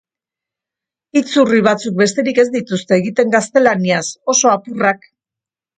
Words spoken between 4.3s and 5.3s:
oso apurrak.